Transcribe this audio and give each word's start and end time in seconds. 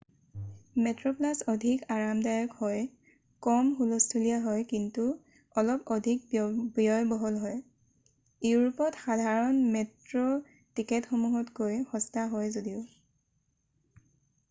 মেট্ৰ'প্লাছ 0.83 1.43
অধিক 1.51 1.81
আৰামদায়ক 1.95 2.61
আৰু 2.67 2.85
কম 3.47 3.67
হুলস্থূলিয়া 3.81 4.39
হয় 4.45 4.63
কিন্তু 4.71 5.03
অলপ 5.63 5.91
অধিক 5.97 6.25
ব্যয়বহুল 6.77 7.37
হয় 7.43 7.53
ইউৰোপত 8.51 9.01
সাধাৰণ 9.03 9.59
মেট্ৰ' 9.75 10.41
টিকটসমূহতকৈও 10.81 11.85
সস্তা 11.93 12.25
হয় 12.33 12.49
যদিও৷ 12.57 14.03